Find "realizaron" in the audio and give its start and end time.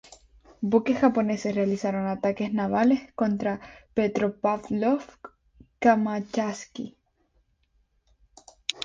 1.53-2.07